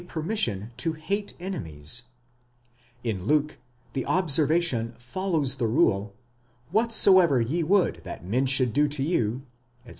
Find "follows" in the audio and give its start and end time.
4.97-5.57